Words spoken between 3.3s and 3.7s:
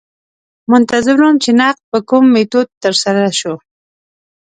شوی.